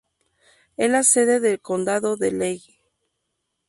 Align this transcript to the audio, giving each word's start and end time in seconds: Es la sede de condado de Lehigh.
Es 0.77 0.89
la 0.89 1.03
sede 1.03 1.39
de 1.39 1.59
condado 1.59 2.17
de 2.17 2.31
Lehigh. 2.31 2.79